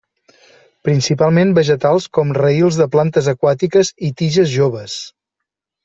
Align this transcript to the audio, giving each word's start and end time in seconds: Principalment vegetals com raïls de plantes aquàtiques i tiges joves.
Principalment 0.87 1.51
vegetals 1.59 2.07
com 2.19 2.33
raïls 2.39 2.79
de 2.83 2.87
plantes 2.97 3.31
aquàtiques 3.35 3.93
i 4.09 4.11
tiges 4.23 4.55
joves. 4.59 4.99